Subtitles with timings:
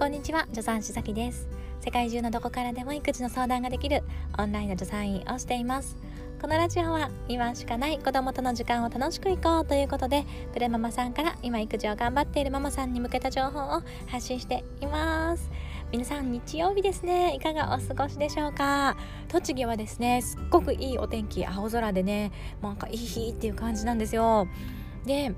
[0.00, 1.46] こんにちは助産師崎です。
[1.82, 4.02] 世界中のどこからでも育児の相談ができる
[4.38, 5.94] オンラインの助産院をしています。
[6.40, 10.24] このラジオは今しかない子供との時間を楽しくいこうということで
[10.54, 15.50] プレママさんから今育児を頑張っているママさんに向けた情報を発信しています。
[15.92, 18.96] 皆さん日曜日ですねいかがお過ごしでしょうか？
[19.28, 24.48] 栃木はですねすっごくいいお天気青空でねなんかいい日っていう感じなんですよ。
[25.04, 25.34] で、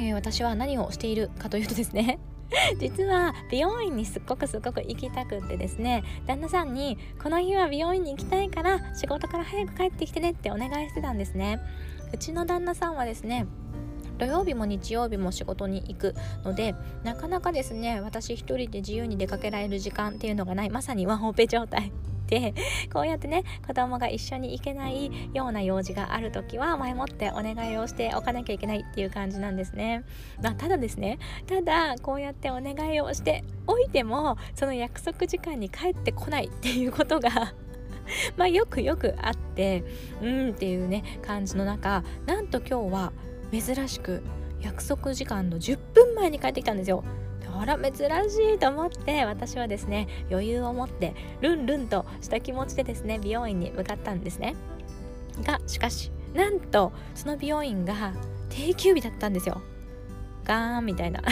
[0.00, 2.18] えー、私は何をしているかというとですね
[2.78, 11.60] 実は美容院にすっごくすっごく行きたくってですね旦那さんにこの日は美容院に行きたいから仕事から早く帰ってきてねってお願いしてたんですね。
[12.12, 13.46] うちの旦那さんはですね
[14.18, 20.70] 土曜日も日曜日も仕事に行くのでなかなかですね私一人で自由に出かけられる時間っていうのがない。
[20.70, 21.92] まさにワンオペ状態。
[22.26, 22.54] で
[22.92, 30.04] こうやってね子供が一緒に行けないような用事がある時は前もってお願いをしておかなきゃいけないっていう感じなんですね、
[30.42, 37.54] まあ、ただですねただこうやってお願いをしておいてもその約束時間に帰ってこないっていうことが
[38.36, 39.84] まあよくよくあって
[40.22, 43.12] うんっていうね感じの中なんと今日は
[43.52, 44.22] 珍しく
[44.60, 47.04] 約束時間の10分前に帰ってきたんですよ。
[47.60, 54.54] あら珍しいと思って私はですね余裕を持ってルンルンとした気持ちでですね美容院に向かったんですね。
[55.42, 58.12] がしかしなんとその美容院が
[58.48, 59.60] 定休日だったんですよ。
[60.44, 61.22] ガーンみたいな。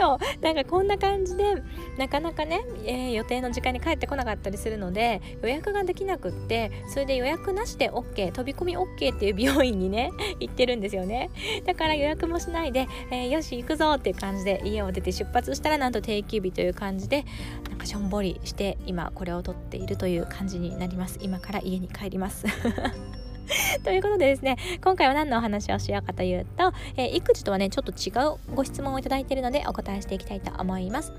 [0.00, 0.18] そう。
[0.40, 1.62] なんかこんな感じで
[1.98, 11.30] なかなかね、えー、予定の時間に帰ってこなかったりするので予約ができなくってそれで予約なしで OK 飛び込み OK っていう美容院にね 行ってるんですよね。
[11.66, 17.26] だから予約もしないで、えー、よし行くぞっていう感じで家を出て出発したらなんと定休日という感じで
[17.68, 21.18] なんかしょんぼりして今これを撮っているという感じになります。
[21.20, 22.46] 今から家に帰ります。
[23.84, 31.12] ということでですね今回は何のお話をしようかというと、えー、育児とはねちょっと違うご質問をいただいているのでお答えしていきたいと思います。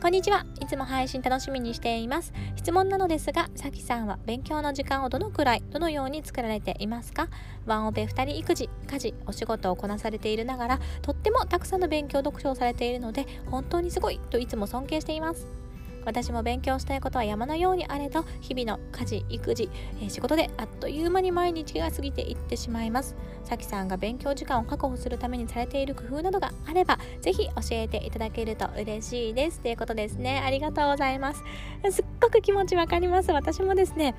[0.00, 0.44] こんにちは。
[0.60, 2.32] いつも配信楽しみにしています。
[2.56, 7.28] 質問なのですがさきさんは勉強の時間をどのくらいどのように作られていますか？
[7.66, 15.61] ワンオペ2人育児家事お仕事をこなされているながらとってもたくさんの勉強読書をされているので本当にすごいといつも尊敬しています。
[16.04, 19.70] 私も勉強したいことは山のようにあれと日々の家事育児、
[20.00, 23.14] えー、仕事であっという間に毎日が過ぎていってしまいます。
[23.44, 29.60] さきさんが勉強時間を確保するためにされている工夫などがあればぜひ教えていただけると嬉しいです。
[29.60, 30.42] ということですね。
[30.44, 31.42] ありがとうございます。
[31.90, 33.32] すっごく気持ちわかります。
[33.32, 34.14] 私もですね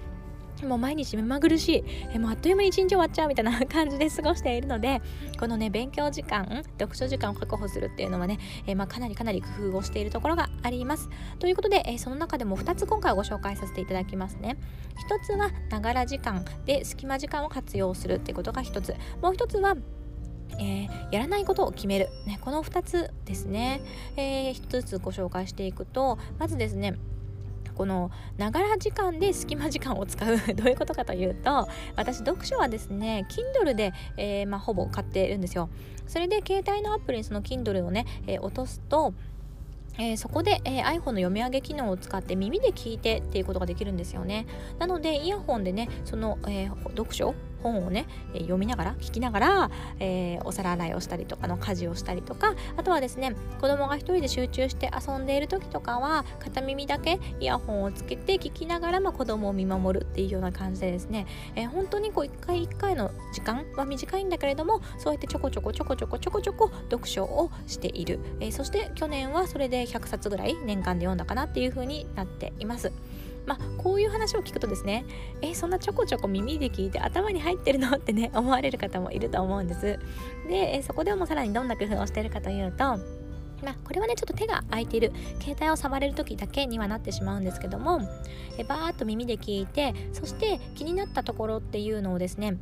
[0.63, 5.01] もう毎日目まぐるしいえもうあっという間に一日終わっちゃうみたいな 感じで過ごしているので
[5.39, 11.09] このね勉強時間読書時間を確保するっていうのはね、えまあ、かなりかなり工夫をしているところがあります。
[11.39, 14.57] ということで、えその中でも2つ今回ご紹介させていただきますね。
[15.09, 18.95] 1つはながら時間で隙間時間を活用するってことが1つ。
[19.21, 19.75] もう1つは
[20.59, 23.81] えー、やらないことを決める、ね、この2つですね、
[24.15, 26.95] えー、1つずつご紹介していくとまずですね
[27.73, 35.69] このながら時間で隙間時間を使うどういうことかというと私読書はですね Kindle で、えー、まあ、ほぼ買っているんですよ。
[36.07, 39.13] それで携帯のアプリにその Kindle をね、えー、落とすと
[39.97, 44.47] えー、そこで、えー、iPhone の読み上げ機能を使って耳で聞いてっていうことができるんですよね。
[44.79, 61.25] なのでイヤホンでねその、えー、読書本をね、え読みながら聞きながら、えー、お皿洗いをしたりとかの家事をしたりとかあとはですね子供が一人で集中して遊んでいる時とかは片耳だけイヤホンをつけて聞きながら、まあ、子供を見守るっていうような感じでですね、
[61.55, 72.91] えー、本当にこう一回一回の時間は短いんだけれどもそうやってちょこちょこちょこちょこちょこちょこ読書をしている、えー、そして去年はそれで100冊ぐらい年間で読んだかなっていう風になっています。
[73.45, 75.05] まあ、こういう話を聞くとですね
[75.41, 77.95] えそんなちょこちょこ耳で聞いて頭に入ってるの？
[77.95, 79.99] ってね 思われる方もいると思うんです。
[80.47, 82.97] で、えそこでもさらにどんな工夫をしてるかというと
[83.63, 85.13] まあ、これはねちょっと手が空いている。
[85.39, 88.01] 携帯を触れる時だけにはなってしまうんですけども
[88.57, 92.57] えバーッと耳で聞いてそして気になったところっていうのをですね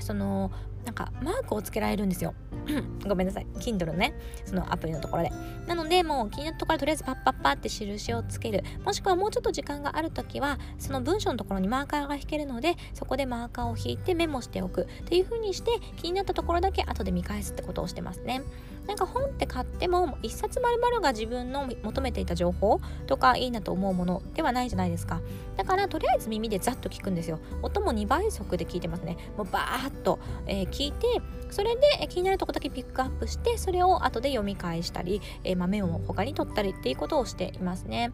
[0.00, 0.50] その
[0.86, 2.32] なんかマークをつけられるんですよ。
[3.06, 3.46] ごめんなさい。
[3.58, 4.14] Kindle のね。
[4.44, 5.32] そのアプリのところで。
[5.66, 18.42] なのでもう気になったところとりあえずパッパッパって印をつけるもしくはもうちょっと時間がある時はその文章のところにマーカーが引けるのでそこでマーカーを引いてメモしておくっていう風にして気になったところだけ後で見返すってことをしてますね
[18.86, 25.20] なんか本って買っても一冊丸々が自分の求めていた情報とかいいなと思うものではないじゃないですか
[25.56, 31.06] だからとりあえず耳でざっと聞くんですよ音も2倍速で聞いてますねもうバーッと、えー、聞いて
[31.50, 38.12] それで気になるとこだけピックアップしてそれを後で読み返したり、えー、豆を他に取ったりっていうことをしていますね。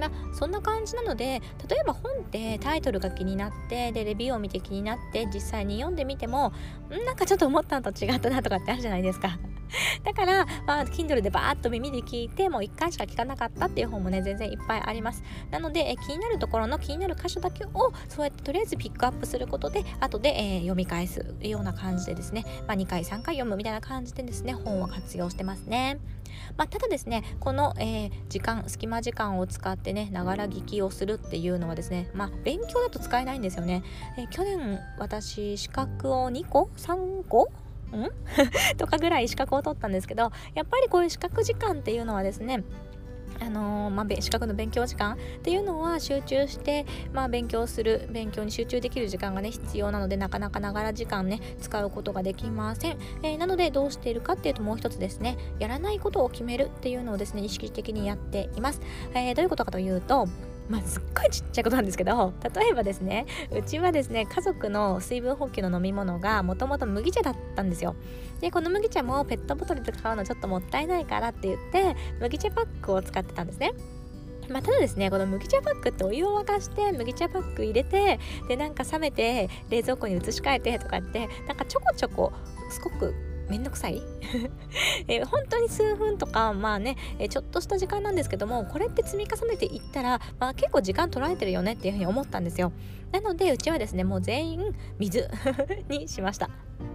[0.00, 6.52] まそんな感じなので例えば本ってタイトルが気になってでレビューを見て気になって実際に読んでみても
[6.90, 9.38] んなんかちょっと思ったのと違ったなとかってあるじゃないですか。
[10.04, 15.22] だから、まあ、Kindle でバーッと耳で聞いてもう1回しか聞かなかったっていう本もね全然いっぱいあります。
[15.50, 25.98] なので、え気になるところの気になる箇所だけをそうやってとりあえずピックアップすることで後で、えー、読み返すような感じでですね、まあ、2回3回読むみたいな感じでですね本を活用してますね。
[26.56, 33.82] まあ、ただですねこの、えー、時間隙間時間を使ってねながら聞きをするっていうのはですねまあ勉強だと使えないんですよね、
[34.18, 37.50] えー、去年私資格を2個？3個？
[37.92, 38.10] ん？
[38.76, 42.64] とかぐらい資格を取ったんですけどやっぱりこういう資格時間っていうのはですね
[43.40, 58.80] あのー、まあ、資格の勉強時間っていうのは集中して、まあ、勉強する勉強に集中できる時間がね必要なのでなかなかながら時間ね使うことができません、えー、なのでどうしているかっていうともう一つですねやらないことを決めるっていうのをですね意識的にやっています、
[59.14, 60.28] えー、どういうことかというと
[60.68, 67.94] まあ、すっごいちっちゃいことなんですけど例えばですねうちはですね家族の水分補給の飲み物がもともと麦茶だったんですよ。
[68.40, 73.72] でこの麦茶もペットボトルで買うのちょっともったいないからって言って麦茶パックを使ってたんですね。
[74.48, 82.32] まあ、ただですねこの麦茶パックってお湯を沸かして麦茶パック入れてでなんか冷めて冷蔵庫に移し替えてとかってなんかちょこちょこ
[82.70, 83.14] すごく
[83.48, 84.02] めんどくさい
[85.08, 92.72] え本当に数分とかまあね、えちょっとした時間なんですけどもこれって積み重ねていったら、まあ、結構時間取られてるよねっていうふうに思ったんですよ。
[93.12, 95.28] なのでうちはですねもう全員水
[95.88, 96.50] にしました。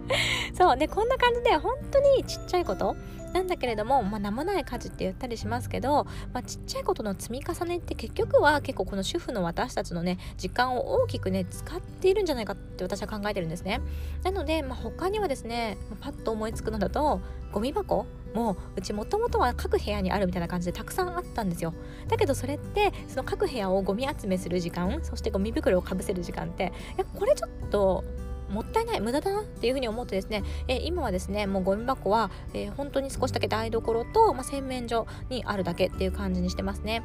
[0.54, 2.96] そうでこんな感じで本当にちっちゃいこと。
[3.32, 13.80] なんだけれども、まあ、名もない家事って言ったりしますけど、まあ、ちっちゃいことの積み重ねって結局は結構この主婦の私たちのね時間を大きくね使っているんじゃないかって私は考えてるんですね。
[14.22, 17.11] なので、まあ、他にはですねパッと思いつくのだと
[17.52, 21.74] ゴミ箱もううちもともとは各部屋にあるみたいな感じでたくさんあったんですよ。
[22.08, 28.04] だけどそれってその各部屋をゴミ集めする時間そしてゴミ袋をかぶせる時間っていやこれちょっと
[28.50, 37.02] もったいない無駄だなっていうふうに思ってですね、えー、今はですねもうゴミ箱は、えー、本当に少しだけ台所と、まあ、洗面所にあるだけっていう感じにしてますね。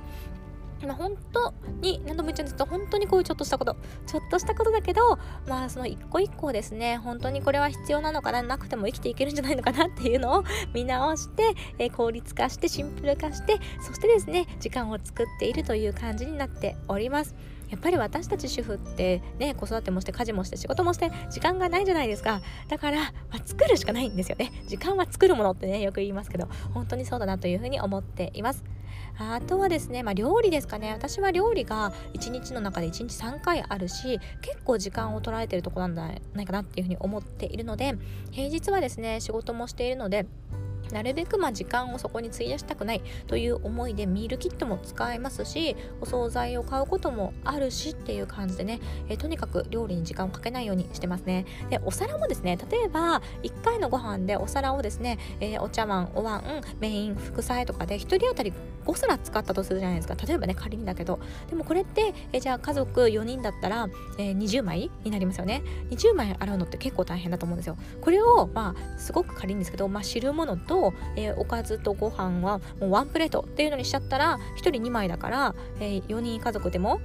[0.85, 3.75] まあ、本当に何度も言っちゃうんですけど本当にこういうちょっとしたこと
[4.05, 10.43] ちょっとしたことだけどまあその一個一個ですね本当にこれは必要なのかななくても生きていけるんじゃないのかなっていうのを
[10.73, 17.35] 見直して、えー、効率化してシンプル化してそしてですね時間を作っているという感じになっております。
[17.69, 22.41] やっぱり私たち主婦ってね子育てもして家事もして仕事もして時間がないじゃないですか。
[22.69, 24.51] だから、まあ、作るしかないんですよね。
[24.67, 28.63] 時間は作るものってねよく言いますけど本当にそうだなというふうに思っています。
[29.19, 30.91] あとはですね、まあ、料理ですかね。
[30.91, 37.95] 私は料理が1日の中で1日3回あるし結構時間を取られてるとこなんじゃないかなっていうふうに思っているので
[38.31, 40.25] 平日はですね仕事もしているので
[40.91, 48.79] なるべくまあ時間をそこに費やしたくないという思いでミールキットも使えますしお惣菜を買うこともあるしっていう感じでね、
[49.09, 51.45] えー、とにかく料理に時間をかけないようにしてますね。
[51.69, 58.53] でお皿もですね例えば1回のご飯でお皿をですね、えー、お茶碗お椀メイン副菜とかで1人当たり
[58.85, 60.15] 5皿使ったとするじゃないですか。
[60.15, 61.19] 例えばね仮にだけど。
[61.49, 65.61] でもこれって、えー、じゃあ家族4人だったら、えー、20枚になりますよね。
[65.91, 67.77] 20枚洗うのって結構大変だと思うんですよ。
[68.01, 77.01] これをまあすごく軽いんですけど、まあ、汁物とと、えー、おかずとご飯はもうワンプレートっていうのにしちゃったら1人2枚だから、えー、4人家族でも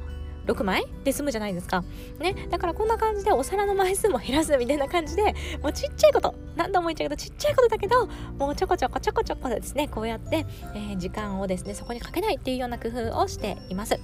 [0.46, 0.82] 6枚？
[1.04, 1.84] で済むじゃないですか。
[2.18, 2.34] ね。
[2.50, 8.08] だからこんな感じでお皿の枚数も減らすみたいな感じで、もうちっちゃいこと、何度も言っちゃうけどちっちゃいことだけど、
[8.38, 14.00] もうちょこちょこちょこちょこですね、こうやって、えー、時間をですね、そこにかけないっていうような工夫をしています。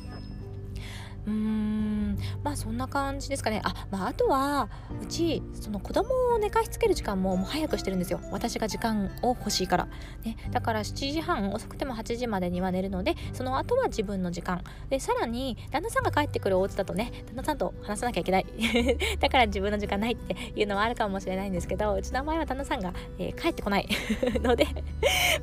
[1.29, 2.19] うーん。
[2.43, 3.61] まあそんな感じですかね。
[3.65, 4.69] あ,、まあ、あとは
[5.03, 8.21] うちその子供を寝かしつける時間ももう早くしてるんですよ。
[8.31, 9.89] 私が時間を欲しいから、
[10.25, 14.63] ね、だから7時半遅くても8時までには寝るのでその後は自分の時間。
[14.89, 18.47] でさらに旦那さんが帰ってくるお家だとね旦那さんと話さなきゃいけない。
[19.21, 23.89] だから自分の時間ないっていうのはあるかもしれないんですけどうちの場合は旦那さんが、えー、帰ってこない。
[24.43, 24.67] ので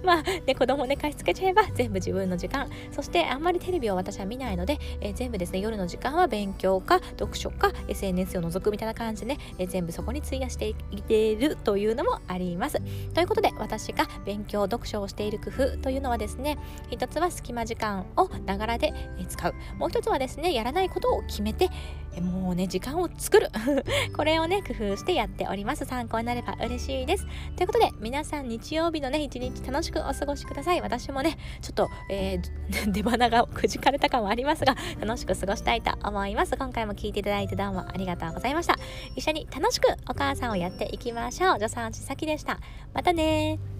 [0.03, 2.69] まあね子供を寝かしつけちゃえば全部自分の時間。
[2.91, 10.75] そしてあんまりテレビを私は見ないので、えー、全部ですね夜夜の時間は勉強か読書か SNS を除くみたいな感じでね、え全部そこに費やしてい
[11.07, 12.79] けるというのもあります。
[13.13, 16.57] ということで私が勉強読書をしている工夫というのはですね
[16.89, 18.93] 一つは隙間時間をながらで
[19.27, 21.69] 使うもう一つはですねやらないことを決めて
[22.21, 23.49] もうね時間を作る。
[24.15, 25.85] これをね工夫してやっております。
[25.85, 27.25] 参考になれば嬉しいです。
[27.55, 30.81] ということで皆さん日曜日のね一日楽しくお過ごしください。
[30.81, 36.55] 私もねちょっと、えー、 出花がくじかれた感はありますが楽しく過ごしたいと思います。
[36.57, 38.75] 今回も聞いていただいてどうもありがとうございました。
[39.15, 41.53] 一緒に楽しくお母さんをやっていきましょう。
[41.55, 42.59] 助産師さきでした。
[42.93, 43.74] またね